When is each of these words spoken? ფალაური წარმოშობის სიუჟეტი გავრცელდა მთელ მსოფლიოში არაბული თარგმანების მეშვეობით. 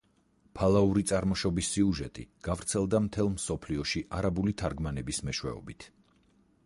ფალაური 0.59 1.03
წარმოშობის 1.11 1.69
სიუჟეტი 1.75 2.25
გავრცელდა 2.47 3.03
მთელ 3.09 3.31
მსოფლიოში 3.37 4.03
არაბული 4.21 4.57
თარგმანების 4.63 5.23
მეშვეობით. 5.29 5.91